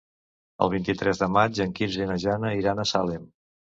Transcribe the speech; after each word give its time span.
El 0.65 0.69
vint-i-tres 0.75 1.21
de 1.23 1.29
maig 1.35 1.61
en 1.67 1.75
Quirze 1.81 2.03
i 2.03 2.09
na 2.13 2.19
Jana 2.25 2.55
iran 2.63 2.83
a 2.85 2.87
Salem. 2.93 3.33